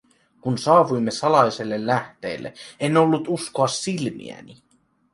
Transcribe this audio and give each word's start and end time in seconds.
Kun 0.41 0.57
saavuimme 0.57 1.11
salaiselle 1.11 1.85
lähteelle, 1.87 2.53
en 2.79 2.97
ollut 2.97 3.25
uskoa 3.27 3.67
silmiäni. 3.67 4.57